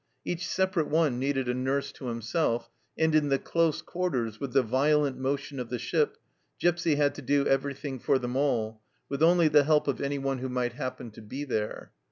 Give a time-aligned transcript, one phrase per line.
[0.25, 4.63] Each separate one needed a nurse to himself, and in the close quarters, with the
[4.63, 6.17] violent motion of the ship,
[6.59, 10.37] Gipsy had to do every thing for them all, with only the help of anyone
[10.37, 11.91] WAITING FOR ATTACK 191 who might happen to be there.